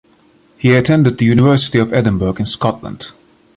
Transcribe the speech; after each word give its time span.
He 0.57 0.73
attended 0.73 1.19
the 1.19 1.27
University 1.27 1.77
of 1.77 1.93
Edinburgh 1.93 2.37
in 2.37 2.47
Scotland. 2.47 3.11